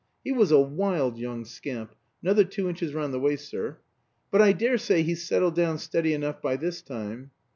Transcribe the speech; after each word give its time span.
"He 0.23 0.31
was 0.31 0.49
a 0.51 0.59
wild 0.59 1.19
young 1.19 1.45
scamp 1.45 1.93
another 2.23 2.43
two 2.43 2.67
inches 2.67 2.95
round 2.95 3.13
the 3.13 3.19
waist, 3.19 3.47
sir 3.47 3.77
but 4.31 4.41
I 4.41 4.51
daresay 4.51 5.03
he's 5.03 5.23
settled 5.27 5.53
down 5.53 5.77
steady 5.77 6.15
enough 6.15 6.41
by 6.41 6.55
this 6.55 6.81
time." 6.81 7.29